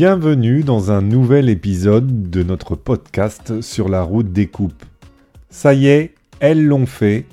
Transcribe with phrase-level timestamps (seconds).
[0.00, 4.84] Bienvenue dans un nouvel épisode de notre podcast sur la route des coupes.
[5.50, 7.26] Ça y est, elles l'ont fait.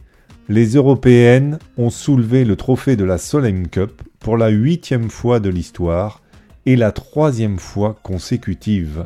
[0.50, 5.50] Les Européennes ont soulevé le trophée de la Solheim Cup pour la huitième fois de
[5.50, 6.24] l'histoire
[6.66, 9.06] et la troisième fois consécutive.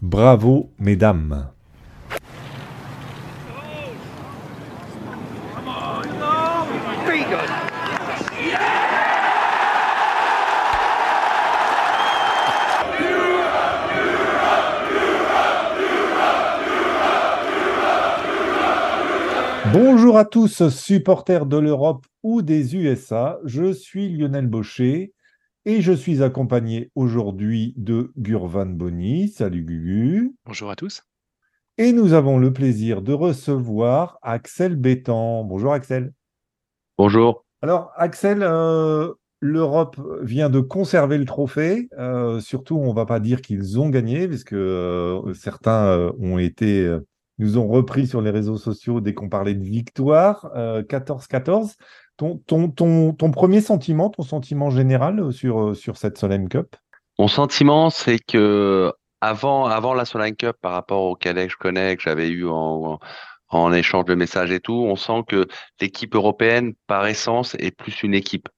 [0.00, 1.48] Bravo, mesdames.
[19.72, 23.38] Bonjour à tous, supporters de l'Europe ou des USA.
[23.44, 25.12] Je suis Lionel Baucher
[25.64, 29.28] et je suis accompagné aujourd'hui de Gurvan Bonny.
[29.28, 30.34] Salut Gugu.
[30.44, 31.02] Bonjour à tous.
[31.78, 35.44] Et nous avons le plaisir de recevoir Axel Bétan.
[35.44, 36.12] Bonjour Axel.
[36.96, 37.44] Bonjour.
[37.60, 41.88] Alors Axel, euh, l'Europe vient de conserver le trophée.
[41.98, 46.98] Euh, surtout, on ne va pas dire qu'ils ont gagné, puisque euh, certains ont été
[47.38, 51.74] nous ont repris sur les réseaux sociaux dès qu'on parlait de victoire, 14-14.
[52.22, 56.76] Euh, ton, ton, premier sentiment, ton sentiment général sur, euh, sur cette Solheim Cup?
[57.18, 61.58] Mon sentiment, c'est que avant, avant la Solheim Cup, par rapport au cadet que je
[61.58, 62.98] connais, que j'avais eu en,
[63.48, 65.46] en, échange de messages et tout, on sent que
[65.80, 68.48] l'équipe européenne, par essence, est plus une équipe.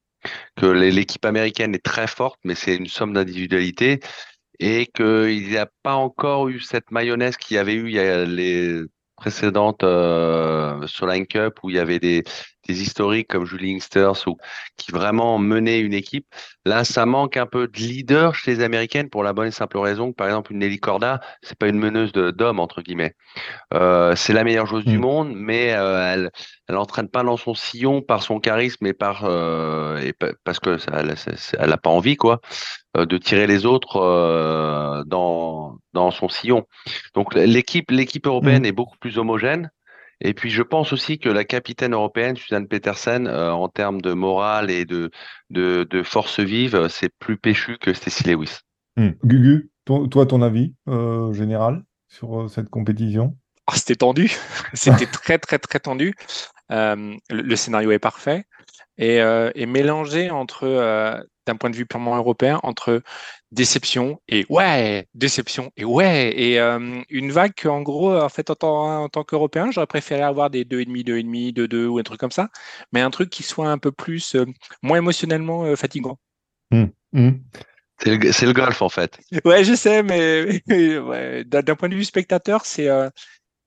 [0.56, 4.00] Que l'équipe américaine est très forte, mais c'est une somme d'individualité
[4.60, 8.00] et qu'il n'y a pas encore eu cette mayonnaise qu'il y avait eu il y
[8.00, 8.82] a les
[9.16, 12.24] précédentes euh, Soline Cup où il y avait des,
[12.68, 14.36] des historiques comme Julie Ingsters ou
[14.76, 16.26] qui vraiment menaient une équipe.
[16.64, 19.78] Là, ça manque un peu de leader chez les Américaines pour la bonne et simple
[19.78, 23.14] raison que, par exemple, une Nelly Corda, c'est pas une meneuse d'hommes entre guillemets.
[23.72, 25.00] Euh, c'est la meilleure joueuse du mm.
[25.00, 26.30] monde, mais euh, elle,
[26.68, 30.76] elle entraîne pas dans son sillon par son charisme et par euh, et parce que
[30.78, 31.14] ça, elle,
[31.58, 32.40] elle a pas envie quoi
[32.96, 36.64] de tirer les autres dans dans son sillon.
[37.14, 38.66] Donc l'équipe l'équipe européenne mm.
[38.66, 39.70] est beaucoup plus homogène.
[40.20, 44.12] Et puis je pense aussi que la capitaine européenne, Suzanne Petersen, euh, en termes de
[44.12, 45.10] morale et de,
[45.50, 48.60] de, de force vive, euh, c'est plus péchu que Stacy Lewis.
[48.96, 49.10] Hmm.
[49.24, 53.36] Gugu, toi, ton avis euh, général sur euh, cette compétition?
[53.68, 54.32] Oh, C'était tendu,
[54.74, 56.14] c'était très très très tendu.
[56.70, 58.44] Euh, le, le, scénario est parfait
[58.98, 59.18] et,
[59.54, 60.66] et mélangé entre
[61.46, 63.02] d'un point de vue purement européen entre
[63.50, 68.54] déception et ouais, déception et ouais, et euh, une vague en gros, en fait, en
[68.54, 72.30] tant, en tant qu'Européen, j'aurais préféré avoir des 2,5, 2,5, 2,2 ou un truc comme
[72.30, 72.48] ça,
[72.92, 74.44] mais un truc qui soit un peu plus, euh,
[74.82, 76.18] moins émotionnellement euh, fatigant.
[76.70, 77.30] Mmh, mmh.
[78.00, 79.18] C'est le, le, golf en fait.
[79.44, 82.88] Ouais, je sais, mais, ouais, d'un point de vue spectateur, c'est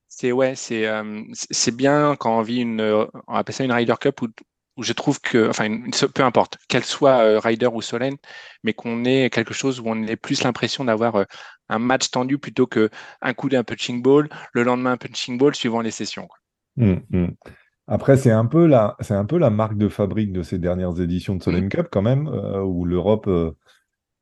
[0.08, 0.88] c'est ouais, c'est
[1.34, 2.81] c'est bien quand on vit une,
[3.28, 4.28] on appelle ça une Ryder Cup où
[4.81, 5.69] où je trouve que, enfin,
[6.16, 8.18] peu importe, qu'elle soit euh, Ryder ou Solène,
[8.64, 11.24] mais qu'on ait quelque chose où on ait plus l'impression d'avoir euh,
[11.69, 12.90] un match tendu plutôt que
[13.22, 16.28] un coup d'un punching ball, le lendemain un punching ball suivant les sessions.
[16.78, 17.28] Mmh, mmh.
[17.86, 21.00] Après, c'est un peu la, c'est un peu la marque de fabrique de ces dernières
[21.00, 21.70] éditions de Solheim mmh.
[21.70, 23.30] Cup quand même, euh, où l'Europe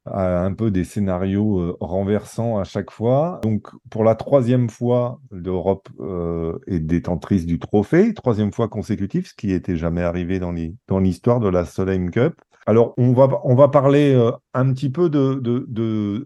[0.05, 3.39] un peu des scénarios euh, renversants à chaque fois.
[3.43, 9.33] Donc, pour la troisième fois, l'Europe euh, est détentrice du trophée, troisième fois consécutive, ce
[9.33, 12.33] qui n'était jamais arrivé dans l'histoire de la Solheim Cup.
[12.65, 15.65] Alors, on va, on va parler euh, un petit peu de, de,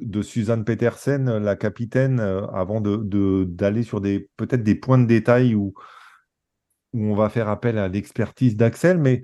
[0.01, 5.73] de, Suzanne Petersen, la capitaine, avant d'aller sur des peut-être des points de détail où,
[6.93, 8.97] où on va faire appel à l'expertise d'Axel.
[8.97, 9.21] Mais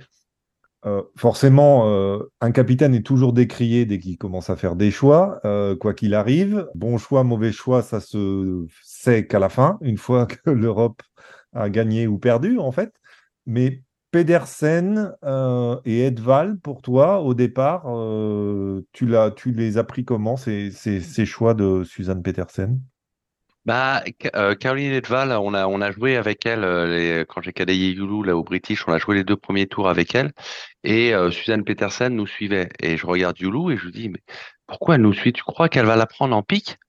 [0.86, 5.42] euh, forcément, euh, un capitaine est toujours décrié dès qu'il commence à faire des choix,
[5.44, 6.68] euh, quoi qu'il arrive.
[6.74, 11.02] Bon choix, mauvais choix, ça se sait qu'à la fin, une fois que l'Europe
[11.54, 12.94] a gagné ou perdu, en fait.
[13.46, 15.14] Mais Pedersen
[15.86, 17.84] et Edval, pour toi, au départ,
[18.92, 22.82] tu, tu les as pris comment, ces, ces, ces choix de Suzanne Pedersen?
[23.70, 24.02] Bah,
[24.36, 27.92] euh, Caroline Edval, on a, on a joué avec elle euh, les, quand j'ai cadayé
[27.92, 30.32] Yulu là au British, on a joué les deux premiers tours avec elle.
[30.84, 32.70] Et euh, Suzanne Petersen nous suivait.
[32.80, 34.24] Et je regarde Yulu et je lui dis mais
[34.66, 35.34] pourquoi elle nous suit?
[35.34, 36.80] Tu crois qu'elle va la prendre en pique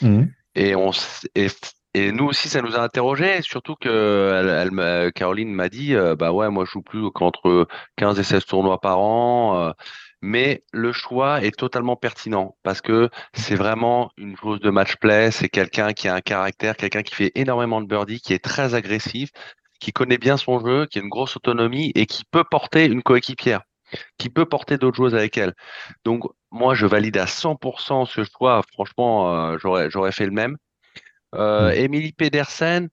[0.00, 0.22] mmh.
[0.54, 0.90] Et on
[1.34, 1.48] et,
[1.92, 6.32] et, nous aussi ça nous a interrogé, surtout que elle, elle, Caroline m'a dit bah
[6.32, 9.74] ouais moi je joue plus qu'entre 15 et 16 tournois par an
[10.26, 15.30] mais le choix est totalement pertinent parce que c'est vraiment une joueuse de match play,
[15.30, 18.74] c'est quelqu'un qui a un caractère, quelqu'un qui fait énormément de birdie, qui est très
[18.74, 19.30] agressif,
[19.80, 23.02] qui connaît bien son jeu, qui a une grosse autonomie et qui peut porter une
[23.02, 23.62] coéquipière,
[24.18, 25.54] qui peut porter d'autres joueuses avec elle.
[26.04, 30.56] Donc moi je valide à 100% ce choix, franchement euh, j'aurais j'aurais fait le même.
[31.36, 32.88] Euh, Emily Pedersen,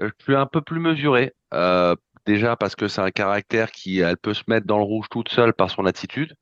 [0.00, 1.34] euh, je suis un peu plus mesuré.
[1.52, 1.94] Euh,
[2.26, 5.28] déjà parce que c'est un caractère qui elle peut se mettre dans le rouge toute
[5.30, 6.34] seule par son attitude.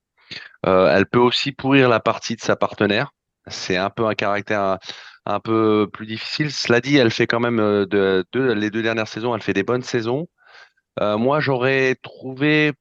[0.66, 3.12] Euh, elle peut aussi pourrir la partie de sa partenaire.
[3.46, 4.78] c'est un peu un caractère
[5.26, 6.52] un, peu plus difficile.
[6.52, 9.82] Cela dit, elle fait quand même de, les deux dernières saisons, elle fait des bonnes
[9.82, 10.28] saisons.
[11.00, 12.72] moi, j'aurais trouvé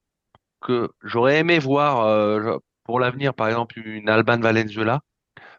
[0.61, 5.01] que j'aurais aimé voir pour l'avenir, par exemple, une Alban Valenzuela,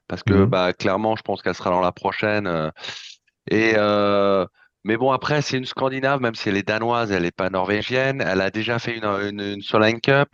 [0.08, 0.46] parce que mmh.
[0.46, 2.72] bah, clairement, je pense qu'elle sera dans la prochaine.
[3.50, 3.76] et
[4.84, 8.22] mais bon, après, c'est une Scandinave, même si elle est danoise, elle n'est pas norvégienne.
[8.26, 10.28] Elle a déjà fait une, une, Solheim Cup.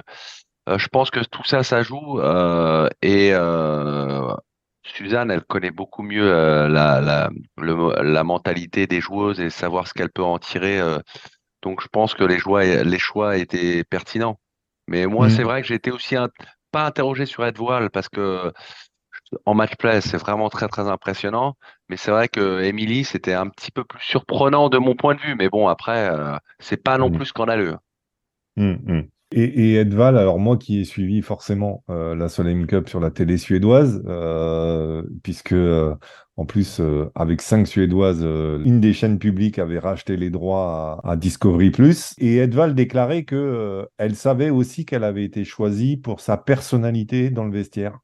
[0.68, 2.20] Euh, je pense que tout ça, ça joue.
[2.20, 4.34] Euh, et euh,
[4.84, 6.26] Suzanne, elle connaît beaucoup mieux
[6.68, 10.80] la, la, la, mentalité des joueuses et savoir ce qu'elle peut en tirer.
[11.62, 14.38] donc, je pense que les choix, les choix étaient pertinents.
[14.86, 15.46] Mais moi, c'est mmh.
[15.46, 16.16] vrai que j'étais aussi
[16.70, 18.52] pas interrogé sur Ed Voile parce que
[19.46, 21.56] en match play, c'est vraiment très très impressionnant.
[21.88, 25.20] Mais c'est vrai que Emily, c'était un petit peu plus surprenant de mon point de
[25.20, 25.34] vue.
[25.34, 27.16] Mais bon, après, euh, c'est pas non mmh.
[27.16, 27.76] plus scandaleux.
[28.56, 29.08] Mmh, mmh.
[29.36, 33.10] Et, et, Edval, alors moi qui ai suivi forcément euh, la Solheim Cup sur la
[33.10, 35.56] télé suédoise, euh, puisque
[36.36, 36.80] en plus
[37.16, 42.36] avec cinq suédoises, une des chaînes publiques avait racheté les droits à, Discovery Plus, et
[42.36, 47.52] Edval déclarait que elle savait aussi qu'elle avait été choisie pour sa personnalité dans le
[47.52, 47.98] vestiaire.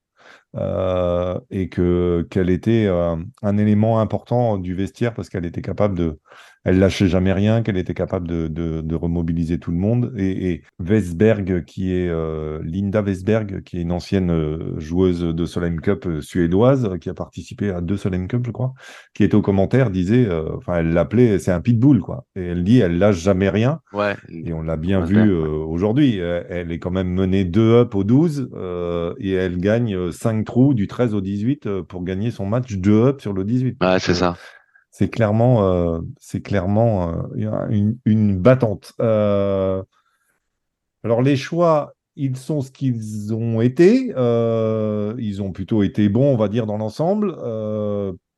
[0.56, 5.96] Euh, et que qu'elle était euh, un élément important du vestiaire parce qu'elle était capable
[5.96, 6.18] de,
[6.64, 10.12] elle lâchait jamais rien, qu'elle était capable de, de, de, remobiliser tout le monde.
[10.16, 15.46] Et, et Vesberg, qui est euh, Linda Vesberg, qui est une ancienne euh, joueuse de
[15.46, 18.74] Solheim Cup suédoise, qui a participé à deux Solheim Cup, je crois,
[19.14, 22.26] qui était au commentaire, disait, enfin, elle l'appelait, c'est un pitbull, quoi.
[22.34, 23.80] Et elle dit, elle lâche jamais rien.
[23.92, 24.16] Ouais.
[24.28, 26.18] Et on l'a bien vu aujourd'hui.
[26.18, 28.50] Elle est quand même menée 2 up au 12
[29.18, 33.20] et elle gagne 5 trous du 13 au 18 pour gagner son match 2 up
[33.20, 33.76] sur le 18.
[33.82, 34.36] Ouais, c'est ça
[34.90, 38.92] c'est clairement, euh, c'est clairement euh, une, une, battante.
[39.00, 39.82] Euh,
[41.04, 44.08] alors les choix, ils sont ce qu'ils ont été.
[44.08, 47.36] ils ont plutôt été bons, on va dire, dans l'ensemble.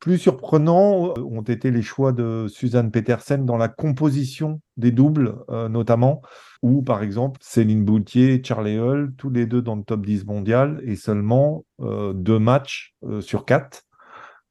[0.03, 5.37] Plus surprenants ont été les choix de Suzanne Petersen dans la composition des doubles,
[5.71, 6.23] notamment,
[6.61, 10.83] où par exemple Céline Boutier, Charlie Hull, tous les deux dans le top 10 mondial,
[10.85, 13.85] et seulement deux matchs sur quatre.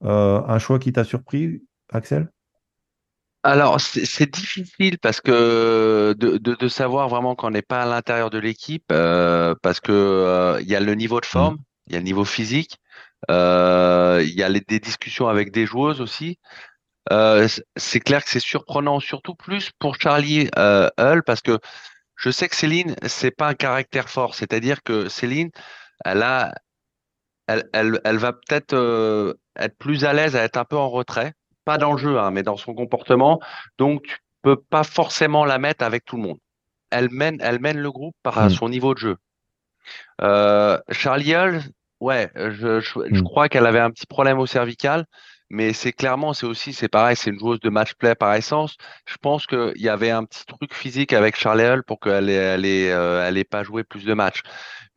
[0.01, 1.61] un choix qui t'a surpris
[1.91, 2.29] Axel?
[3.43, 8.85] Alors, c'est difficile parce que de, savoir vraiment qu'on n'est pas à l'intérieur de l'équipe,
[8.91, 11.29] euh, parce que euh, il y a le niveau de mmh.
[11.29, 11.57] forme,
[11.87, 16.01] il y a le niveau physique, euh, il y a des discussions avec des joueuses
[16.01, 16.39] aussi.
[17.09, 21.59] c'est clair que c'est surprenant, surtout plus pour Charlie Hull, parce que
[22.15, 25.49] je sais que Céline, c'est pas un caractère fort, c'est-à-dire que Céline,
[26.05, 26.53] elle a,
[27.47, 31.33] elle, elle, elle va peut-être être plus à l'aise à être un peu en retrait
[31.65, 33.39] pas dans le jeu, hein, mais dans son comportement.
[33.77, 36.39] Donc, tu peux pas forcément la mettre avec tout le monde.
[36.89, 38.49] Elle mène, elle mène le groupe par hmm.
[38.49, 39.17] son niveau de jeu.
[40.21, 41.61] Euh, Charlie Hull,
[42.01, 43.23] ouais, je, je, hmm.
[43.23, 45.05] crois qu'elle avait un petit problème au cervical,
[45.49, 48.75] mais c'est clairement, c'est aussi, c'est pareil, c'est une joueuse de match play par essence.
[49.05, 52.33] Je pense qu'il y avait un petit truc physique avec Charlie Hull pour qu'elle ait,
[52.33, 54.41] elle ait, euh, elle ait pas joué plus de matchs.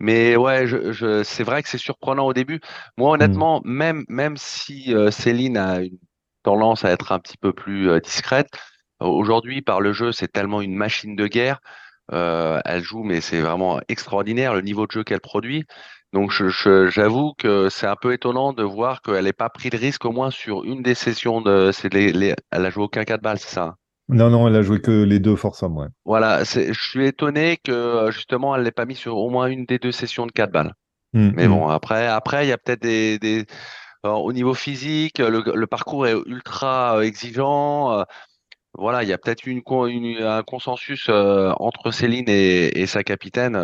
[0.00, 2.60] Mais ouais, je, je c'est vrai que c'est surprenant au début.
[2.98, 3.14] Moi, hmm.
[3.14, 5.98] honnêtement, même, même si euh, Céline a une
[6.42, 8.48] tendance à être un petit peu plus euh, discrète.
[9.00, 11.60] Aujourd'hui, par le jeu, c'est tellement une machine de guerre.
[12.12, 15.64] Euh, elle joue, mais c'est vraiment extraordinaire le niveau de jeu qu'elle produit.
[16.14, 20.04] Donc, j'avoue que c'est un peu étonnant de voir qu'elle n'ait pas pris de risque,
[20.04, 21.70] au moins sur une des sessions de.
[21.92, 23.74] Les, elle a joué aucun 4 balles, c'est ça hein?
[24.08, 25.86] Non, non, elle a joué que les deux forces ouais.
[26.04, 29.78] Voilà, je suis étonné que justement, elle l'ait pas mis sur au moins une des
[29.78, 30.74] deux sessions de 4 balles.
[31.14, 31.50] Mmh, mais mmh.
[31.50, 33.46] bon, après, après, il y a peut-être des,
[34.04, 37.92] au niveau physique, le, parcours est ultra euh, exigeant.
[37.92, 38.04] Euh,
[38.74, 39.62] voilà, il y a peut-être une,
[40.22, 43.56] un consensus euh, entre Céline et, sa capitaine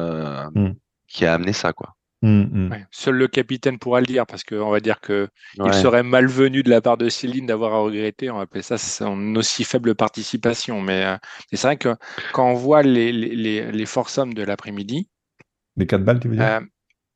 [0.55, 0.73] mm.
[1.07, 1.95] qui a amené ça, quoi.
[2.23, 2.87] Mm, mm.
[2.91, 5.29] seul le capitaine pourra le dire parce qu'on va dire que
[5.65, 8.31] il serait malvenu de la part de Céline d'avoir à regretter.
[8.31, 10.83] On va appeler ça son aussi faible participation.
[10.83, 11.17] Mais,
[11.51, 11.97] c'est vrai que
[12.33, 15.09] quand on voit les, les, les de l'après-midi,
[15.77, 16.61] les quatre balles, tu veux dire?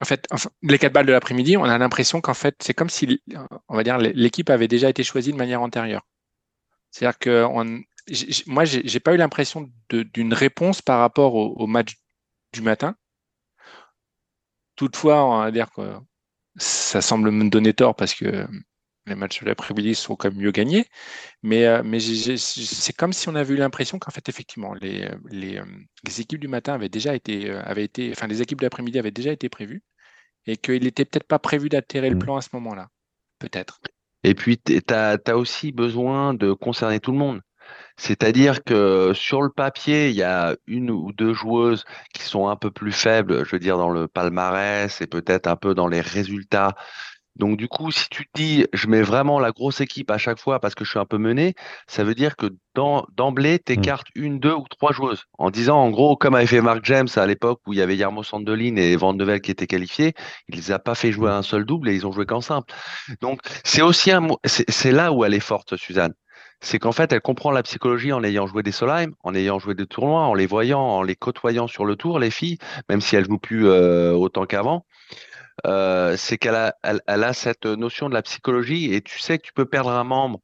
[0.00, 0.26] en fait,
[0.62, 3.23] les quatre balles de l'après-midi, on a l'impression qu'en fait, c'est comme si,
[3.68, 6.02] on va dire, l'équipe avait déjà été choisie de manière antérieure.
[6.90, 7.80] C'est-à-dire que on,
[8.46, 11.96] moi, j'ai pas eu l'impression d'une réponse par rapport au, match
[12.52, 12.96] du matin.
[14.76, 15.83] Toutefois, on va dire que
[16.57, 18.47] ça semble me donner tort parce que
[19.07, 20.87] les matchs de l'après-midi sont quand même mieux gagnés.
[21.43, 25.61] Mais, euh, mais c'est comme si on avait eu l'impression qu'en fait, effectivement, les, les,
[26.07, 28.99] les, équipes du matin avaient déjà été, euh, avaient été, enfin, les équipes de l'après-midi
[28.99, 29.83] avaient déjà été prévues
[30.47, 32.21] et qu'il n'était peut-être pas prévu d'atterrir le mmh.
[32.21, 32.88] plan à ce moment-là.
[33.38, 33.81] Peut-être.
[34.23, 37.43] Et puis, tu as, aussi besoin de concerner tout le monde.
[37.97, 42.56] C'est-à-dire que sur le papier, il y a une ou deux joueuses qui sont un
[42.56, 46.00] peu plus faibles, je veux dire, dans le palmarès et peut-être un peu dans les
[46.00, 46.75] résultats.
[47.37, 50.38] Donc du coup, si tu te dis, je mets vraiment la grosse équipe à chaque
[50.38, 51.54] fois parce que je suis un peu mené,
[51.88, 52.47] ça veut dire que
[53.16, 55.25] d'emblée, tu écartes une, deux ou trois joueuses.
[55.38, 57.97] En disant, en gros, comme avait fait Mark James à l'époque où il y avait
[57.97, 60.14] Yarmo Sandelin et Van de Vel qui étaient qualifiés,
[60.49, 62.73] il les a pas fait jouer un seul double et ils ont joué qu'en simple.
[63.21, 66.14] Donc c'est aussi un, c'est là où elle est forte, Suzanne
[66.61, 69.75] c'est qu'en fait, elle comprend la psychologie en ayant joué des Solheim, en ayant joué
[69.75, 72.58] des tournois, en les voyant, en les côtoyant sur le tour, les filles,
[72.88, 74.87] même si elles jouent plus euh, autant qu'avant.
[75.66, 79.66] Euh, c'est qu'elle a, cette notion de la psychologie et tu sais que tu peux
[79.66, 80.40] perdre un membre.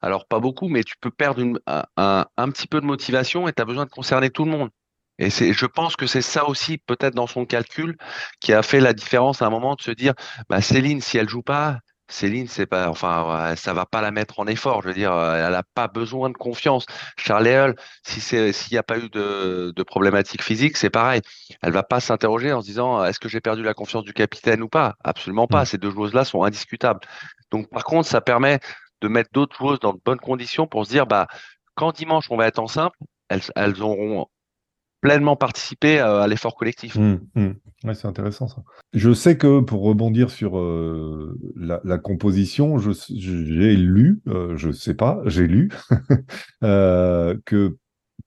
[0.00, 3.64] Alors, pas beaucoup, mais tu peux perdre un, petit peu de motivation et tu as
[3.64, 4.70] besoin de concerner tout le monde.
[5.18, 7.96] Et je pense que c'est ça aussi, peut-être dans son calcul,
[8.40, 10.14] qui a fait la différence à un moment de se dire,
[10.48, 14.38] bah Céline, si elle joue pas, Céline, c'est pas, enfin, ça va pas la mettre
[14.38, 14.82] en effort.
[14.82, 16.84] Je veux dire, elle n'a pas besoin de confiance.
[18.06, 21.22] Si c'est, s'il n'y a pas eu de, de problématique physique, c'est pareil.
[21.62, 24.62] Elle va pas s'interroger en se disant, est-ce que j'ai perdu la confiance du capitaine
[24.62, 24.96] ou pas?
[25.02, 25.62] Absolument pas.
[25.62, 25.66] Mmh.
[25.66, 27.00] Ces deux joueuses-là sont indiscutables.
[27.50, 28.60] Donc, par contre, ça permet
[29.00, 31.26] de mettre d'autres joueuses dans de bonnes conditions pour se dire, bah,
[31.74, 34.26] quand dimanche on va être en simple, elles, elles auront
[35.04, 36.96] pleinement participé euh, à, l'effort collectif.
[36.96, 37.92] Mmh, mmh.
[37.92, 38.62] c'est intéressant ça.
[38.94, 45.20] Je sais que pour rebondir sur euh, la, composition, j'ai lu, euh, je sais pas,
[45.26, 45.68] j'ai lu
[46.62, 47.76] que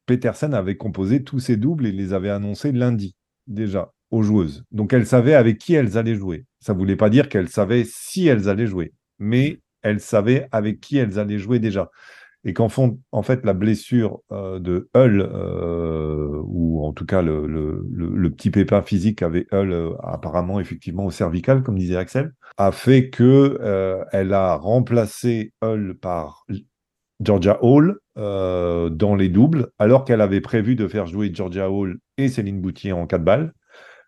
[0.06, 3.16] Petersen avait composé tous ses doubles et les avait annoncés lundi
[3.48, 4.64] déjà aux joueuses.
[4.72, 6.46] Donc elles savaient avec qui elles allaient jouer.
[6.60, 10.80] Ça ne voulait pas dire qu'elles savaient si elles allaient jouer, mais elles savaient avec
[10.80, 11.90] qui elles allaient jouer déjà
[12.48, 12.70] et qu'en
[13.12, 17.84] en fait, la blessure euh, de Hull, euh, ou en tout cas le,
[18.32, 23.10] petit pépin physique qu'avait Hull euh, apparemment effectivement au cervical, comme disait Axel, a fait
[23.10, 23.60] que
[24.14, 26.46] elle a remplacé Hull par
[27.20, 32.30] Georgia Hall dans les doubles, alors qu'elle avait prévu de faire jouer Georgia Hall et
[32.30, 33.54] Céline Boutier en quatre balles.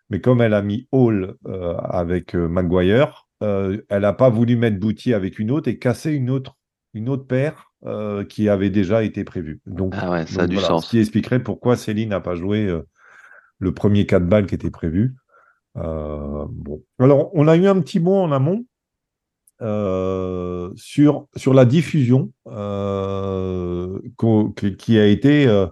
[0.08, 5.38] Mais comme elle a mis Hall avec Maguire, elle n'a pas voulu mettre Boutier avec
[5.38, 6.56] une autre et casser une autre,
[6.94, 9.60] une autre paire euh, qui avait déjà été prévu.
[9.66, 10.86] Donc, ah ça a du sens.
[10.86, 12.82] Ce qui expliquerait pourquoi Céline n'a pas joué euh,
[13.58, 15.14] le premier 4 balles qui était prévu.
[15.76, 16.82] Euh, bon.
[16.98, 18.64] Alors, on a eu un petit mot en amont
[20.76, 22.32] sur, sur la diffusion
[24.78, 25.66] qui a été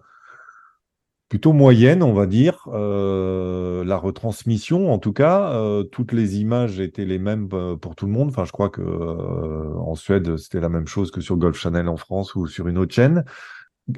[1.29, 2.67] plutôt moyenne, on va dire.
[2.73, 7.95] Euh, la retransmission, en tout cas, euh, toutes les images étaient les mêmes euh, pour
[7.95, 8.29] tout le monde.
[8.29, 11.97] Enfin, je crois que en Suède, c'était la même chose que sur Golf Channel en
[11.97, 13.25] France ou sur une autre chaîne.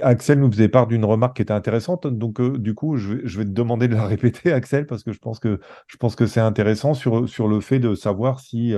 [0.02, 3.38] Axel nous faisait part d'une remarque qui était intéressante, donc du coup, je vais, je
[3.38, 6.26] vais, te demander de la répéter, Axel, parce que je pense que je pense que
[6.26, 8.74] c'est intéressant sur, sur le fait de savoir si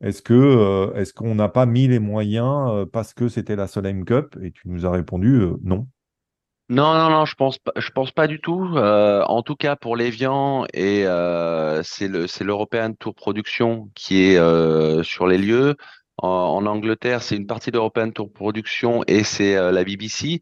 [0.00, 4.36] est-ce que est-ce qu'on n'a pas mis les moyens parce que c'était la Solheim Cup?
[4.42, 5.88] Et tu nous as répondu non.
[6.68, 8.72] Non, non, non, je pense pas, je pense pas du tout.
[8.74, 14.24] Euh, en tout cas, pour l'Evian, et euh, c'est le, c'est l'European Tour Production qui
[14.24, 15.76] est euh, sur les lieux.
[16.18, 20.40] En, Angleterre, c'est une partie d'European Tour Production et c'est la BBC.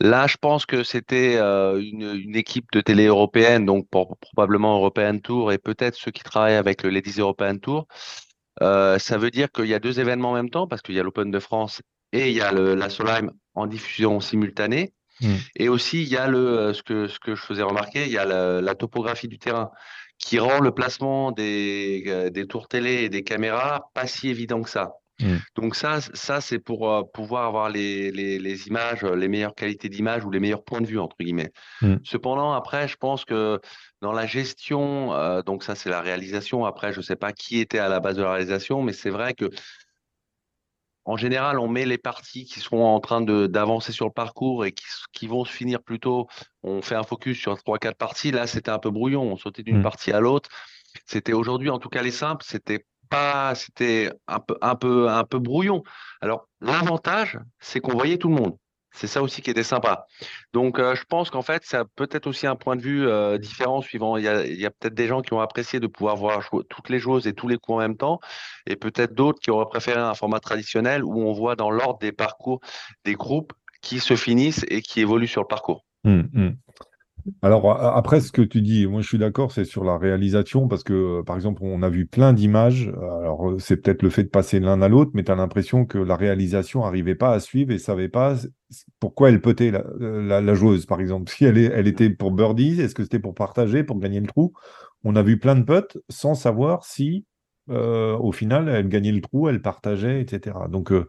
[0.00, 5.18] Là, je pense que c'était une, une, équipe de télé européenne, donc pour, probablement European
[5.18, 7.88] Tour et peut-être ceux qui travaillent avec le Ladies European Tour.
[8.60, 11.02] ça veut dire qu'il y a deux événements en même temps parce qu'il y a
[11.02, 14.92] l'Open de France et il y a le, la Solheim en diffusion simultanée.
[15.20, 15.34] Mm.
[15.56, 18.12] Et aussi, il y a le, euh, ce, que, ce que je faisais remarquer, il
[18.12, 19.70] y a la, topographie du terrain
[20.18, 24.62] qui rend le placement des, euh, des, tours télé et des caméras pas si évident
[24.62, 24.92] que ça.
[25.20, 25.36] Mm.
[25.54, 29.88] Donc ça, ça c'est pour euh, pouvoir avoir les, les, les, images, les meilleures qualités
[29.88, 31.52] d'image ou les meilleurs points de vue, entre guillemets.
[31.80, 31.96] Mm.
[32.04, 33.60] Cependant, après, je pense que
[34.02, 37.78] dans la gestion, donc ça c'est la réalisation, après, je ne sais pas qui était
[37.78, 39.48] à la base de la réalisation, mais c'est vrai que
[41.06, 44.74] en général, on met les parties qui sont en train d'avancer sur le parcours et
[45.12, 46.26] qui, vont se finir plutôt.
[46.64, 48.32] On fait un focus sur trois, quatre parties.
[48.32, 49.22] Là, c'était un peu brouillon.
[49.22, 49.84] On sautait d'une mmh.
[49.84, 50.50] partie à l'autre.
[51.06, 55.22] C'était aujourd'hui, en tout cas, les simples, c'était pas, c'était un peu, un peu, un
[55.22, 55.84] peu brouillon.
[56.20, 58.56] Alors, l'avantage, c'est qu'on voyait tout le monde.
[58.96, 60.06] C'est ça aussi qui était sympa.
[60.54, 63.36] Donc, euh, je pense qu'en fait, ça peut être aussi un point de vue euh,
[63.36, 64.16] différent suivant.
[64.16, 64.28] Il y
[64.66, 67.46] a, peut-être des gens qui ont apprécié de pouvoir voir toutes les choses et tous
[67.46, 68.20] les coups en même temps,
[68.66, 72.12] et peut-être d'autres qui auraient préféré un format traditionnel où on voit dans l'ordre des
[72.12, 72.60] parcours
[73.04, 75.84] des groupes qui se finissent et qui évoluent sur le parcours.
[76.04, 76.56] Mmh, mmh.
[77.42, 80.84] Alors, après, ce que tu dis, moi je suis d'accord, c'est sur la réalisation, parce
[80.84, 82.88] que, par exemple, on a vu plein d'images.
[83.20, 85.98] Alors, c'est peut-être le fait de passer l'un à l'autre, mais tu as l'impression que
[85.98, 88.36] la réalisation n'arrivait pas à suivre et savait pas
[89.00, 91.30] pourquoi elle petait la, joueuse, par exemple.
[91.30, 94.52] Si elle, était pour birdie, est-ce que c'était pour partager, pour gagner le trou?
[95.04, 97.24] On a vu plein de potes sans savoir si,
[97.70, 100.56] euh, au final, elle gagnait le trou, elle partageait, etc.
[100.68, 101.06] Donc, euh,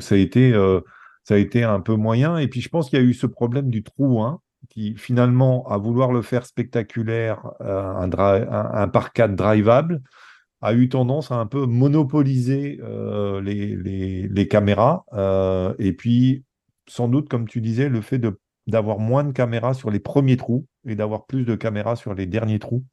[0.00, 0.80] ça, a été, euh,
[1.24, 2.38] ça a été un peu moyen.
[2.38, 5.66] Et puis, je pense qu'il y a eu ce problème du trou 1 qui finalement,
[5.68, 10.02] à vouloir le faire spectaculaire, euh, un, un, par 4 drivable,
[10.62, 15.04] a eu tendance à un peu monopoliser euh, les, caméras.
[15.12, 16.44] euh, et puis,
[16.88, 18.20] sans doute, comme tu disais, le fait
[18.66, 22.26] d'avoir moins de caméras sur les premiers trous et d'avoir plus de caméras sur les
[22.26, 22.84] derniers trous.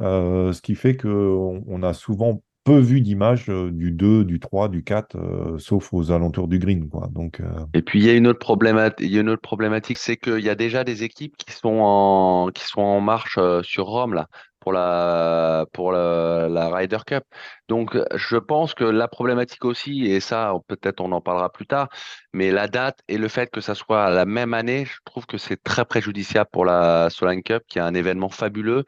[0.00, 4.68] Ce qui fait qu'on on a souvent peu vu d'images euh, du 2, du 3,
[4.68, 7.08] du 4, euh, sauf aux alentours du green, quoi.
[7.12, 7.44] Donc, euh,
[7.74, 10.40] Et puis il y a une autre problématique, y a une autre problématique, c'est qu'il
[10.40, 14.14] y a déjà des équipes qui sont en qui sont en marche euh, sur Rome
[14.14, 14.28] là
[14.64, 17.22] pour la pour la, la Ryder Cup.
[17.68, 21.88] Donc je pense que la problématique aussi, et ça peut-être on en parlera plus tard,
[22.32, 25.36] mais la date et le fait que ça soit la même année, je trouve que
[25.36, 28.84] c'est très préjudiciable pour la Solheim Cup, qui est un événement fabuleux.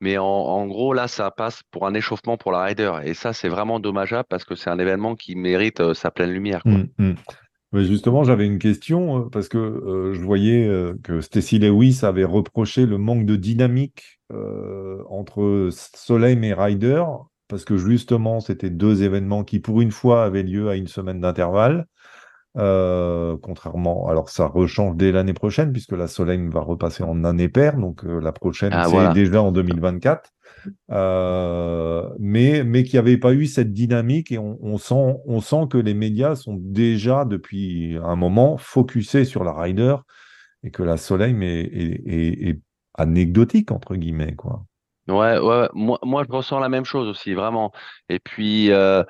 [0.00, 2.92] Mais en, gros, là, ça passe pour un échauffement pour la Ryder.
[3.04, 6.30] Et ça, c'est vraiment dommageable parce que c'est un événement qui mérite euh, sa pleine
[6.30, 6.88] lumière, hum.
[7.72, 10.68] Mais justement, j'avais une question euh, parce que euh, je voyais
[11.04, 17.04] que Stacy Lewis avait reproché le manque de dynamique euh, entre Soleil et Ryder
[17.48, 21.20] parce que justement, c'était deux événements qui, pour une fois, avaient lieu à une semaine
[21.20, 21.86] d'intervalle.
[22.58, 27.48] Euh, contrairement, alors ça rechange dès l'année prochaine puisque la Soleil va repasser en année
[27.48, 29.12] paire, donc euh, la prochaine Ah, c'est voilà.
[29.14, 30.30] déjà en 2024.
[30.90, 35.40] Euh, mais mais qu'il n'y avait pas eu cette dynamique et on, on sent on
[35.40, 39.96] sent que les médias sont déjà depuis un moment focusés sur la Ryder
[40.64, 42.60] et que la Soleil est, est, est- est
[43.00, 44.64] anecdotique entre guillemets quoi.
[45.08, 47.72] Ouais, ouais, moi, moi je ressens la même chose aussi, vraiment.
[48.08, 49.02] Et puis, euh,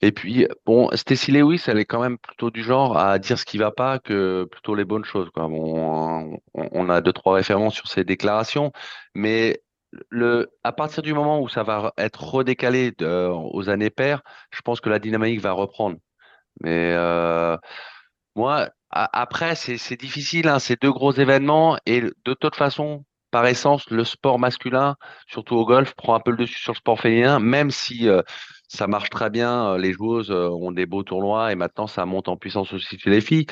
[0.00, 0.90] et puis, bon,
[1.28, 4.44] Lewis, elle est quand même plutôt du genre à dire ce qui va pas que
[4.50, 5.48] plutôt les bonnes choses, quoi.
[5.48, 8.72] Bon, on, a deux, trois références sur ses déclarations,
[9.14, 9.60] mais
[10.10, 14.80] le, à partir du moment où ça va être redécalé aux années paires, je pense
[14.80, 15.96] que la dynamique va reprendre.
[16.60, 17.56] Mais euh,
[18.36, 23.88] moi, après, c'est difficile, hein, c'est deux gros événements et de toute façon, par essence,
[23.90, 24.96] le sport masculin,
[25.28, 28.22] surtout au golf, prend un peu le dessus sur le sport féminin, même si euh,
[28.68, 32.06] ça marche très bien, euh, les joueuses euh, ont des beaux tournois et maintenant ça
[32.06, 33.46] monte en puissance aussi chez les filles.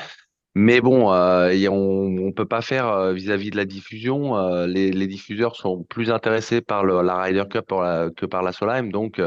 [0.55, 4.35] Mais bon, euh, et on on peut pas faire vis-à-vis de la diffusion.
[4.65, 8.51] les, les diffuseurs sont plus intéressés par le, la Ryder Cup la- que par la
[8.51, 9.21] Solheim, donc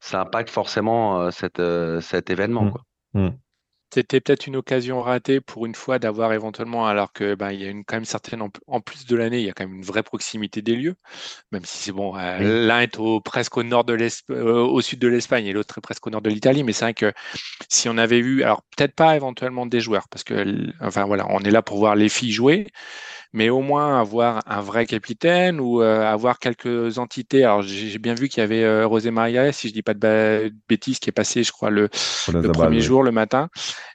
[0.00, 2.70] ça impacte forcément cet événement, Mm.
[2.72, 2.82] quoi.
[3.14, 3.28] Mm.
[3.94, 7.66] C'était peut-être une occasion ratée pour une fois d'avoir éventuellement, alors que ben, il y
[7.66, 9.84] a une, quand même certaine, en, plus de l'année, il y a quand même une
[9.84, 10.94] vraie proximité des lieux,
[11.52, 12.66] même si c'est bon, euh, Oui.
[12.66, 13.94] l'un est au, presque au nord de
[14.30, 16.86] euh, au sud de l'Espagne et l'autre est presque au nord de l'Italie, mais c'est
[16.86, 17.12] vrai que
[17.68, 21.40] si on avait eu, alors peut-être pas éventuellement des joueurs, parce que, enfin voilà, on
[21.40, 22.68] est là pour voir les filles jouer,
[23.32, 27.44] mais au moins avoir un vrai capitaine ou euh, avoir quelques entités.
[27.44, 30.52] Alors j'ai bien vu qu'il y avait euh, Rosé Maria, si je dis pas de
[30.68, 31.88] bêtises, qui est passé, je crois, le,
[32.40, 33.48] le Zabal, premier jour, le matin.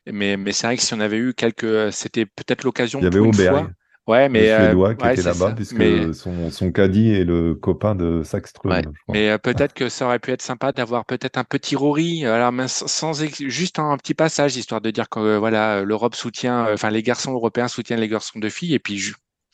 [0.06, 3.08] Mais, mais c'est vrai que si on avait eu quelques, c'était peut-être l'occasion Il y
[3.08, 3.69] avait fois.
[4.08, 7.26] Ouais, le mais euh, Suédois qui ouais, était là-bas puisque Mais, son, son caddie est
[7.26, 8.82] le copain de Saxström, Ouais.
[9.13, 12.34] mais euh, peut-être que ça aurait pu être sympa d'avoir peut-être un petit Rory, euh,
[12.36, 16.15] alors mais sans, ex- juste un petit passage, histoire de dire que euh, voilà, l'Europe
[16.15, 18.97] soutient, euh, enfin les garçons européens soutiennent les garçons de filles, et puis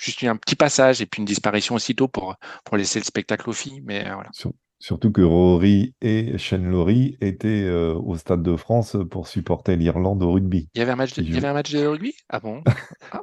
[0.04, 3.54] juste un petit passage et puis une disparition aussitôt pour pour laisser le spectacle aux
[3.54, 3.82] filles.
[3.86, 4.30] Mais euh, voilà.
[4.34, 9.78] Sur- surtout que Rory et Shane Lowry étaient euh, au Stade de France pour supporter
[9.78, 10.68] l'Irlande au rugby.
[10.76, 12.14] Il y avait un match, de, il y avait un match de rugby?
[12.30, 12.62] Ah bon?
[13.12, 13.22] Ah.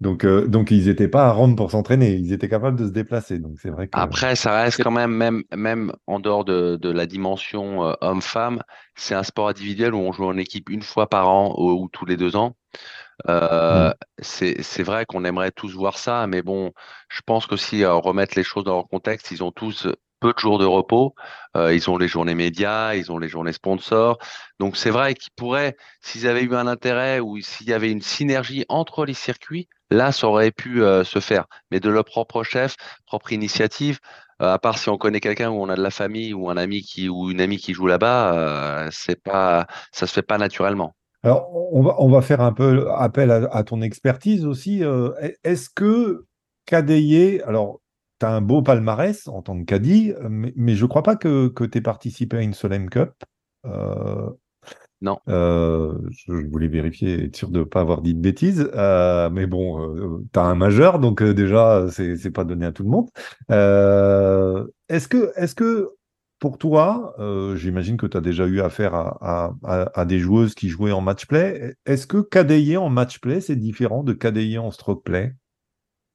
[0.00, 2.92] Donc, euh, donc ils n'étaient pas à Rome pour s'entraîner, ils étaient capables de se
[2.92, 3.38] déplacer.
[3.38, 6.90] Donc c'est vrai que Après, ça reste quand même, même, même en dehors de, de
[6.90, 8.62] la dimension euh, homme-femme,
[8.96, 11.88] c'est un sport individuel où on joue en équipe une fois par an ou, ou
[11.88, 12.56] tous les deux ans.
[13.28, 14.62] Euh, Mm.
[14.62, 16.72] c'est, vrai qu'on aimerait tous voir ça, mais bon,
[17.08, 19.88] je pense qu'aussi euh, remettre les choses dans leur contexte, ils ont tous
[20.20, 21.14] peu de jours de repos,
[21.56, 24.18] euh, ils ont les journées médias, ils ont les journées sponsors.
[24.60, 28.02] Donc c'est vrai qu'ils pourraient, s'ils avaient eu un intérêt ou s'il y avait une
[28.02, 31.46] synergie entre les circuits, là, ça aurait pu euh, se faire.
[31.70, 33.98] Mais de leur propre chef, propre initiative,
[34.40, 36.56] euh, à part si on connaît quelqu'un où on a de la famille ou un
[36.56, 40.38] ami qui ou une amie qui joue là-bas, euh, c'est pas, ça se fait pas
[40.38, 40.94] naturellement.
[41.22, 44.82] Alors, on va, on va faire un peu appel à, à ton expertise aussi.
[44.84, 46.26] Euh, est- Est-ce que
[46.66, 47.80] Cadayer, alors,
[48.20, 51.16] tu as un beau palmarès en tant que caddie, mais, mais je ne crois pas
[51.16, 53.10] que, que tu aies participé à une Solheim Cup.
[53.66, 54.30] Euh,
[55.00, 55.18] Non.
[55.28, 58.70] euh, je, je voulais vérifier, être sûr de ne pas avoir dit de bêtises.
[59.32, 63.08] Mais bon, tu as un majeur, donc déjà, c'est pas donné à tout le monde.
[64.88, 65.90] Est-ce que, est-ce que
[66.42, 70.90] pour toi, euh, j'imagine que tu as déjà eu affaire à, des joueuses qui jouaient
[70.90, 71.76] en match play.
[71.86, 75.36] Est-ce que cadayer en match play, c'est différent de cadayer en stroke play?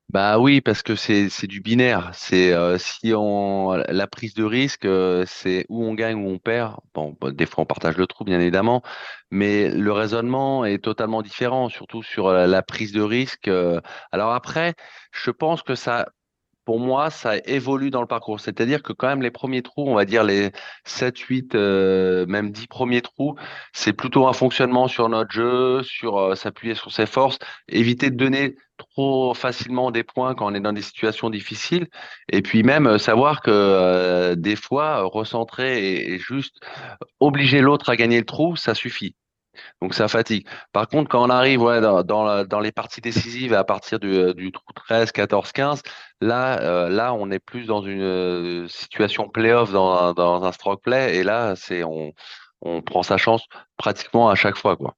[0.09, 2.11] Bah oui, parce que c'est du binaire.
[2.13, 6.39] C'est euh, si on la prise de risque, euh, c'est où on gagne ou on
[6.39, 6.75] perd.
[6.93, 8.81] Bon, bah, des fois on partage le trou, bien évidemment,
[9.31, 13.49] mais le raisonnement est totalement différent, surtout sur la prise de risque.
[14.11, 14.73] Alors après,
[15.13, 16.09] je pense que ça
[16.67, 18.41] pour moi, ça évolue dans le parcours.
[18.41, 20.51] C'est-à-dire que quand même les premiers trous, on va dire les
[20.83, 23.37] 7, 8, euh, même 10 premiers trous,
[23.71, 28.17] c'est plutôt un fonctionnement sur notre jeu, sur euh, s'appuyer sur ses forces, éviter de
[28.17, 31.87] donner trop facilement des points quand on est dans des situations difficiles,
[32.33, 36.59] et puis même euh, savoir que des fois, recentrer et juste
[37.21, 39.15] obliger l'autre à gagner le trou, ça suffit.
[39.81, 40.47] Donc ça fatigue.
[40.71, 45.11] Par contre, quand on arrive dans, les parties décisives à partir du, euh, trou 13,
[45.11, 45.81] 14, 15,
[46.21, 50.81] là, euh, là, on est plus dans une euh, situation playoff dans, dans un stroke
[50.81, 51.17] play.
[51.17, 52.13] Et là, c'est on,
[52.85, 53.43] prend sa chance
[53.77, 54.75] pratiquement à chaque fois.
[54.75, 54.95] Quoi.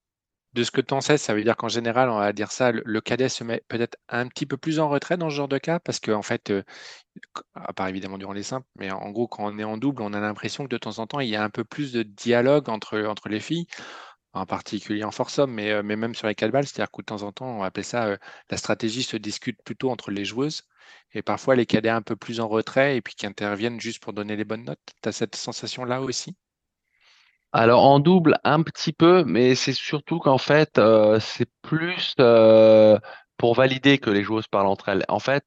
[0.53, 2.71] De ce que tu en sais, ça veut dire qu'en général, on va dire ça,
[2.71, 5.57] le, cadet se met peut-être un petit peu plus en retrait dans ce genre de
[5.59, 6.51] cas, parce qu'en en fait,
[7.53, 10.13] à part évidemment durant les simples, mais en gros, quand on est en double, on
[10.13, 12.69] a l'impression que de temps en temps, il y a un peu plus de dialogue
[12.69, 13.67] entre les filles
[14.33, 17.05] en particulier en force homme, mais, mais même sur les quatre balles, c'est-à-dire que de
[17.05, 18.17] temps en temps, on appeler ça
[18.49, 20.63] la stratégie se discute plutôt entre les joueuses
[21.13, 24.13] et parfois les cadets un peu plus en retrait et puis qui interviennent juste pour
[24.13, 24.79] donner les bonnes notes.
[25.01, 26.35] Tu cette sensation-là aussi?
[27.51, 30.79] Alors en double un petit peu, mais c'est surtout qu'en fait
[31.19, 32.15] c'est plus
[33.37, 35.05] pour valider que les joueuses parlent entre elles.
[35.07, 35.43] En fait,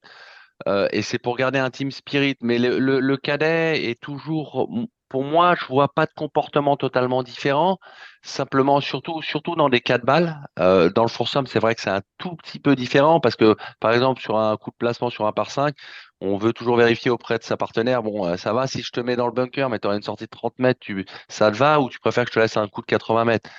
[0.91, 4.69] et c'est pour garder un team spirit, mais le cadet est toujours
[5.13, 7.79] pour moi, je vois pas de comportement totalement différent.
[8.23, 10.41] Simplement, surtout, surtout dans des 4 balles.
[10.59, 13.55] Euh, dans le foursome, c'est vrai que c'est un tout petit peu différent parce que,
[13.79, 15.75] par exemple, sur un coup de placement sur un par 5,
[16.23, 18.03] on veut toujours vérifier auprès de sa partenaire.
[18.03, 20.25] Bon, euh, ça va si je te mets dans le bunker, mais tu une sortie
[20.25, 20.81] de 30 mètres,
[21.29, 23.51] ça te va ou tu préfères que je te laisse un coup de 80 mètres?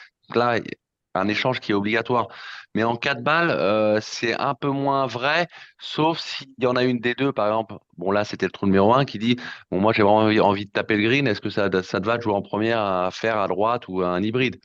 [1.14, 2.28] Un échange qui est obligatoire.
[2.76, 5.48] Mais en 4 balles, euh, c'est un peu moins vrai,
[5.80, 7.76] sauf s'il y en a une des deux, par exemple.
[7.98, 9.38] Bon, là, c'était le trou numéro 1 qui dit
[9.70, 11.28] Bon, moi, j'ai vraiment envie, de taper le green.
[11.28, 14.10] Est-ce que ça, te va de jouer en première à faire à droite ou à
[14.10, 14.60] un hybride?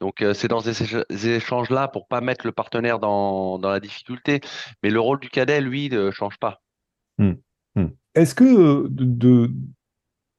[0.00, 4.40] Donc, euh, c'est dans ces, échanges-là pour pas mettre le partenaire dans, la difficulté.
[4.82, 6.62] Mais le rôle du cadet, lui, ne change pas.
[7.18, 7.34] Hmm.
[7.76, 7.88] Hmm.
[8.14, 9.50] Est-ce que de,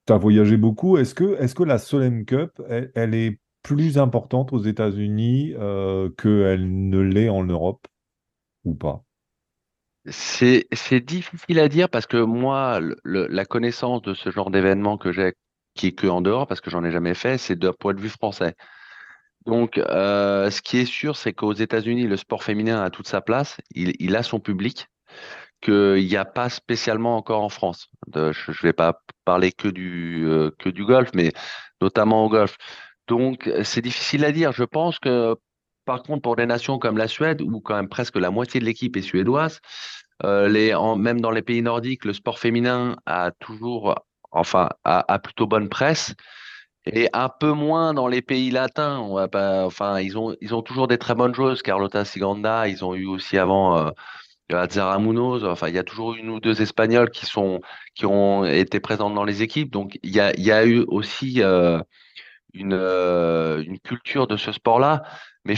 [0.08, 4.54] tu as voyagé beaucoup, est-ce que, est que la Solem Cup, elle est plus importante
[4.54, 7.88] aux États-Unis euh, qu'elle ne l'est en Europe
[8.66, 9.04] ou pas?
[10.06, 10.68] C'est
[11.00, 15.34] difficile à dire parce que moi, la connaissance de ce genre d'événement que j'ai,
[15.76, 18.02] qui est que en dehors, parce que j'en ai jamais fait, c'est d'un point de
[18.02, 18.54] vue français.
[19.46, 23.22] Donc, euh, ce qui est sûr, c'est qu'aux États-Unis, le sport féminin a toute sa
[23.22, 24.88] place, il, a son public,
[25.62, 27.90] qu'il n'y a pas spécialement encore en France.
[28.14, 31.32] je ne vais pas parler que du, euh, que du golf, mais
[31.82, 32.58] notamment au golf.
[33.08, 34.52] Donc, c'est difficile à dire.
[34.52, 35.36] Je pense que,
[35.86, 38.66] par contre, pour des nations comme la Suède, où quand même presque la moitié de
[38.66, 39.60] l'équipe est suédoise,
[40.24, 43.96] euh, même dans les pays nordiques, le sport féminin a toujours,
[44.32, 46.16] enfin, a, plutôt bonne presse.
[46.86, 48.98] Et un peu moins dans les pays latins.
[48.98, 51.62] Enfin, ils ont, ils ont toujours des très bonnes joueuses.
[51.62, 55.46] Carlota Siganda, ils ont eu aussi avant euh, Munoz.
[55.46, 57.62] Enfin, il y a toujours une ou deux Espagnols qui sont,
[57.96, 59.72] qui ont été présentes dans les équipes.
[59.72, 61.80] Donc, il y a, y a eu aussi euh,
[62.54, 65.04] une, euh, une culture de ce sport-là.
[65.46, 65.56] Mais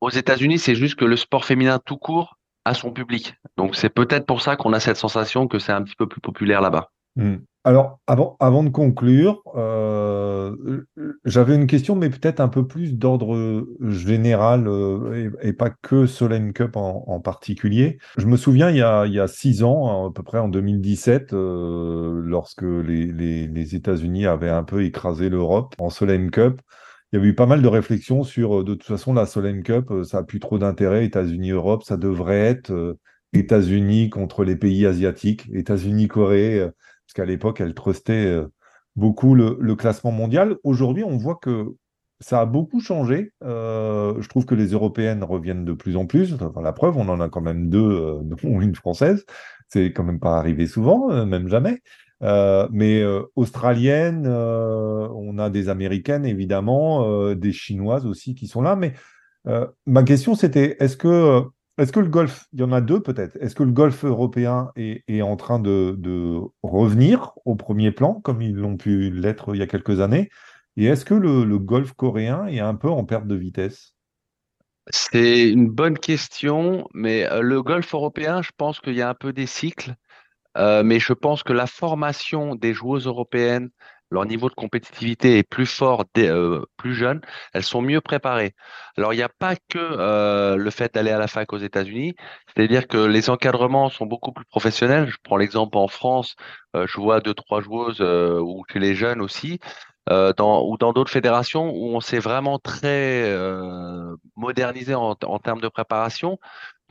[0.00, 3.34] aux États-Unis, c'est juste que le sport féminin tout court a son public.
[3.56, 6.20] Donc c'est peut-être pour ça qu'on a cette sensation que c'est un petit peu plus
[6.20, 6.90] populaire là-bas.
[7.16, 7.36] Hmm.
[7.66, 10.84] Alors, avant, avant de conclure, euh,
[11.24, 16.52] j'avais une question, mais peut-être un peu plus d'ordre général euh, et, pas que Solheim
[16.52, 17.98] Cup en, particulier.
[18.18, 20.48] Je me souviens, il y a, il y a six ans, à peu près en
[20.48, 26.60] 2017, euh, lorsque les, les, États-Unis avaient un peu écrasé l'Europe en Solheim Cup,
[27.12, 29.90] il y avait eu pas mal de réflexions sur, de toute façon, la Solheim Cup,
[30.04, 32.98] ça n'a plus trop d'intérêt, États-Unis-Europe, ça devrait être
[33.32, 36.68] États-Unis contre les pays asiatiques, États-Unis-Corée
[37.14, 38.48] parce qu'à l'époque, elle trustait euh,
[38.96, 40.56] beaucoup le, classement mondial.
[40.64, 41.74] Aujourd'hui, on voit que
[42.20, 43.32] ça a beaucoup changé.
[43.44, 46.36] Euh, je trouve que les Européennes reviennent de plus en plus.
[46.60, 49.24] la preuve, on en a quand même deux, euh, dont une française.
[49.68, 51.80] C'est quand même pas arrivé souvent, même jamais.
[52.20, 53.02] mais
[53.34, 58.76] australiennes, on a des américaines évidemment, des chinoises aussi qui sont là.
[58.76, 58.92] Mais
[59.86, 61.44] ma question c'était, est-ce que
[61.78, 64.70] est-ce que le golf, il y en a deux peut-être, est-ce que le golf européen
[64.76, 69.62] est, en train de, revenir au premier plan, comme ils l'ont pu l'être il y
[69.62, 70.28] a quelques années?
[70.76, 73.94] Et est-ce que le, golf coréen est un peu en perte de vitesse?
[74.90, 79.14] C'est une bonne question, mais euh, le golf européen, je pense qu'il y a un
[79.14, 79.94] peu des cycles,
[80.58, 83.70] euh, mais je pense que la formation des joueuses européennes
[84.10, 87.20] leur niveau de compétitivité est plus fort, euh, plus jeune,
[87.52, 88.54] elles sont mieux préparées.
[88.96, 92.14] Alors, il n'y a pas que euh, le fait d'aller à la fac aux États-Unis,
[92.54, 95.08] c'est-à-dire que les encadrements sont beaucoup plus professionnels.
[95.08, 96.36] Je prends l'exemple en France,
[96.76, 99.58] euh, je vois deux, trois joueuses ou chez les jeunes aussi.
[100.10, 103.32] ou dans d'autres fédérations où on s'est vraiment très
[104.36, 106.38] modernisé en, en termes de préparation.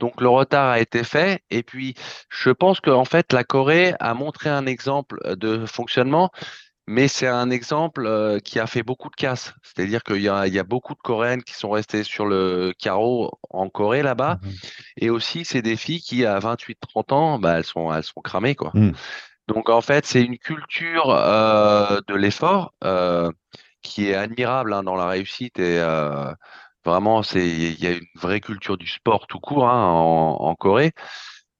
[0.00, 1.42] Donc le retard a été fait.
[1.50, 1.94] Et puis,
[2.28, 6.30] je pense qu'en fait, la Corée a montré un exemple de fonctionnement,
[6.86, 9.54] mais c'est un exemple euh, qui a fait beaucoup de casse.
[9.62, 12.72] C'est-à-dire qu'il y a, il y a beaucoup de Coréennes qui sont restées sur le
[12.78, 14.38] carreau en Corée là-bas.
[14.42, 14.52] Mhm.
[14.98, 18.54] Et aussi, c'est des filles qui, à 28-30 ans, bah, elles sont, elles sont cramées,
[18.54, 18.70] quoi.
[18.74, 18.92] Mm.
[19.48, 23.30] Donc en fait, c'est une culture euh, de l'effort euh,
[23.82, 26.32] qui est admirable hein, dans la réussite et euh,
[26.84, 30.54] vraiment, c'est il y a une vraie culture du sport tout court hein, en, en
[30.54, 30.92] Corée.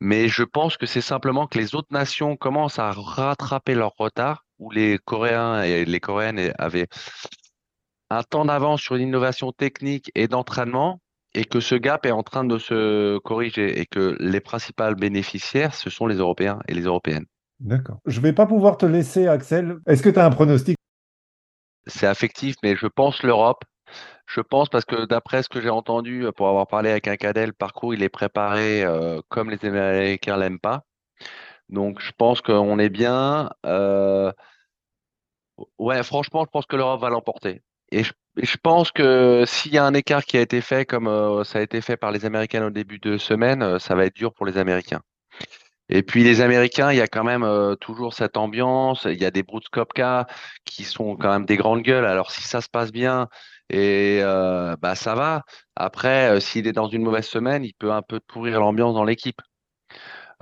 [0.00, 4.43] Mais je pense que c'est simplement que les autres nations commencent à rattraper leur retard,
[4.64, 6.88] où les Coréens et les Coréennes avaient
[8.11, 11.00] un temps d'avance sur l'innovation technique et d'entraînement,
[11.35, 15.74] et que ce gap est en train de se corriger, et que les principales bénéficiaires,
[15.74, 17.27] ce sont les Européens et les Européennes.
[17.61, 17.98] D'accord.
[18.07, 19.79] Je vais pas pouvoir te laisser, Axel.
[19.87, 20.77] Est-ce que tu as un pronostic?
[21.87, 23.64] C'est affectif, mais je pense l'Europe.
[24.27, 27.46] Je pense parce que d'après ce que j'ai entendu, pour avoir parlé avec un cadet,
[27.46, 30.85] le parcours, il est préparé euh, comme les Américains l'aiment pas.
[31.68, 33.50] Donc je pense qu'on est bien.
[33.66, 34.33] Euh,
[35.79, 37.62] Ouais, franchement, je pense que l'Europe va l'emporter.
[37.93, 41.45] Et je, pense que s'il y a un écart qui a été fait, comme euh,
[41.45, 44.17] ça a été fait par les Américains au début de semaine, euh, ça va être
[44.17, 45.01] dur pour les Américains.
[45.90, 49.05] Et puis les Américains, il y a quand même euh, toujours cette ambiance.
[49.05, 50.27] Il y a des Brooks Koepka
[50.64, 52.07] qui sont quand même des grandes gueules.
[52.07, 53.29] Alors si ça se passe bien,
[53.71, 54.21] et
[54.81, 55.43] bah ça va.
[55.77, 59.40] Après, s'il est dans une mauvaise semaine, il peut un peu pourrir l'ambiance dans l'équipe.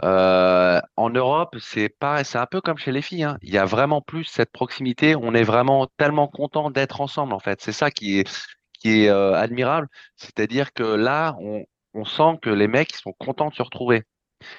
[0.05, 3.23] Euh, en Europe, c'est pas, c'est un peu comme chez les filles.
[3.25, 3.39] hein.
[3.43, 5.15] Il y a vraiment plus cette proximité.
[5.17, 7.61] On est vraiment tellement content d'être ensemble, en fait.
[7.63, 8.47] C'est ça qui est,
[8.81, 9.89] qui est euh, admirable.
[10.17, 14.03] C'est-à-dire que là, on, on sent que les mecs sont contents de se retrouver.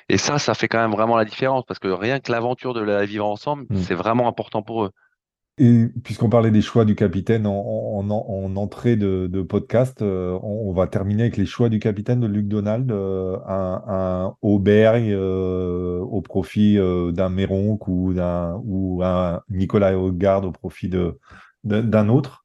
[0.09, 2.81] Et ça, ça fait quand même vraiment la différence parce que rien que l'aventure de
[2.81, 3.77] la vivre ensemble, Mm.
[3.77, 4.91] c'est vraiment important pour eux.
[5.59, 10.37] Et puisqu'on parlait des choix du capitaine en, en- en- en entrée de, podcast, euh,
[10.41, 15.99] on, va terminer avec les choix du capitaine de Luc Donald, euh, un, Auberg euh,
[15.99, 18.13] au profit d'un Méronc ou
[19.03, 20.89] un Nicolas Haugarde au profit
[21.63, 22.43] d'un autre.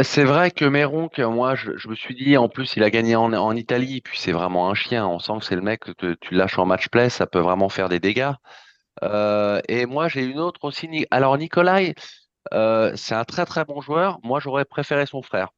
[0.00, 3.56] C'est vrai que Méronc, moi, je, me suis dit, en plus, il a gagné en,
[3.56, 5.06] Italie, puis c'est vraiment un chien.
[5.06, 7.70] On sent que c'est le mec que tu lâches en match play, ça peut vraiment
[7.70, 8.32] faire des dégâts.
[9.02, 11.06] Et moi, j'ai une autre aussi.
[11.10, 11.94] Alors, Nikolai,
[12.52, 14.18] euh, c'est un très très bon joueur.
[14.22, 15.48] Moi, j'aurais préféré son frère.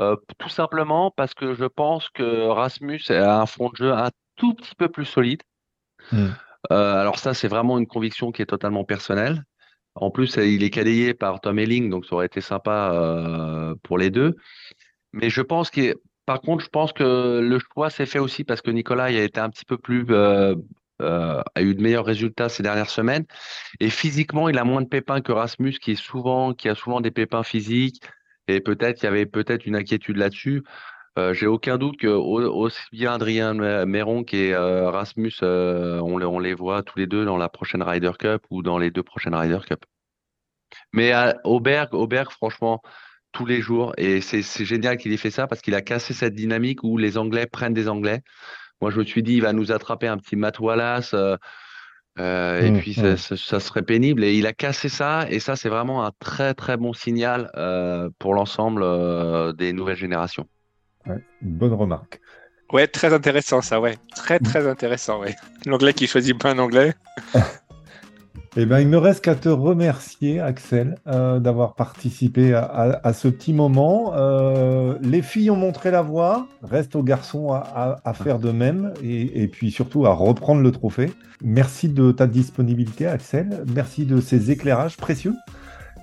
[0.00, 4.10] Euh, tout simplement parce que je pense que Rasmus a un front de jeu un
[4.36, 5.42] tout petit peu plus solide.
[6.12, 6.28] Mm.
[6.72, 9.44] Euh, alors ça, c'est vraiment une conviction qui est totalement personnelle.
[9.94, 14.08] En plus, il est cadayé par Tom Elling, donc ça aurait été sympa pour les
[14.08, 14.36] deux.
[15.12, 18.62] Mais je pense que, par contre, je pense que le choix s'est fait aussi parce
[18.62, 20.06] que Nicolas a été un petit peu plus,
[21.00, 23.24] euh, a eu de meilleurs résultats ces dernières semaines.
[23.80, 27.00] Et physiquement, il a moins de pépins que Rasmus, qui est souvent, qui a souvent
[27.00, 28.02] des pépins physiques.
[28.48, 30.62] Et peut-être, il y avait peut-être une inquiétude là-dessus.
[31.18, 33.52] Euh, j'ai aucun doute que au- aussi bien Adrien
[33.84, 37.48] Méron et euh, Rasmus, euh, on, les- on les voit tous les deux dans la
[37.48, 39.84] prochaine Ryder Cup ou dans les deux prochaines Ryder Cup.
[40.92, 41.12] Mais
[41.44, 42.80] Auberg, Auberg, franchement,
[43.32, 46.34] tous les jours, et c'est génial qu'il ait fait ça parce qu'il a cassé cette
[46.34, 48.22] dynamique où les Anglais prennent des Anglais.
[48.80, 51.36] Moi, je me suis dit, il va nous attraper un petit Matt Wallace, euh,
[52.18, 54.24] euh, et Mm, puis ça, ça- ça serait pénible.
[54.24, 58.08] Et il a cassé ça, et ça, c'est vraiment un très très bon signal euh,
[58.18, 60.46] pour l'ensemble euh, des nouvelles générations.
[61.06, 62.20] Ouais, bonne remarque.
[62.72, 63.98] Ouais, très intéressant ça, ouais.
[64.14, 65.34] Très très intéressant, ouais.
[65.66, 66.94] L'anglais qui choisit pas un anglais.
[68.56, 73.12] Eh ben, il me reste qu'à te remercier, Axel, euh, d'avoir participé à, à- à
[73.12, 74.12] ce petit moment.
[74.16, 76.48] Euh, les filles ont montré la voie.
[76.62, 80.62] Reste aux garçons à, à- à faire de même et, et puis surtout à reprendre
[80.62, 81.12] le trophée.
[81.44, 83.64] Merci de ta disponibilité, Axel.
[83.72, 85.34] Merci de ces éclairages précieux.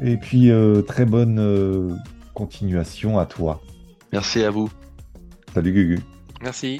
[0.01, 1.89] Et puis, euh, très bonne euh,
[2.33, 3.61] continuation à toi.
[4.13, 4.69] Merci à vous.
[5.53, 5.99] Salut, Gugu.
[6.41, 6.79] Merci.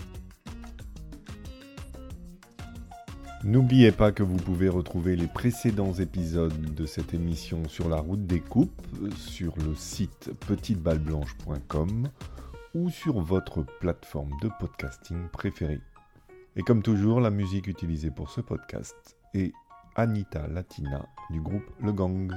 [3.44, 8.26] N'oubliez pas que vous pouvez retrouver les précédents épisodes de cette émission sur la route
[8.26, 8.82] des coupes,
[9.16, 12.10] sur le site petiteballeblanche.com
[12.74, 15.82] ou sur votre plateforme de podcasting préférée.
[16.56, 19.54] Et comme toujours, la musique utilisée pour ce podcast est
[19.96, 22.34] Anita Latina du groupe Le Gang.